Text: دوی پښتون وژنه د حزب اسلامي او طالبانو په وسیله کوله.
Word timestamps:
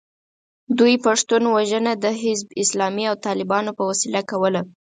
دوی 0.77 0.95
پښتون 1.05 1.43
وژنه 1.55 1.93
د 2.03 2.05
حزب 2.21 2.47
اسلامي 2.63 3.05
او 3.11 3.15
طالبانو 3.27 3.71
په 3.77 3.83
وسیله 3.91 4.21
کوله. 4.31 4.61